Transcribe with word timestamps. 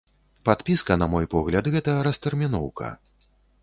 Падпіска, 0.47 0.97
на 1.03 1.09
мой 1.13 1.29
погляд, 1.35 1.71
гэта 1.79 1.97
растэрміноўка. 2.11 2.95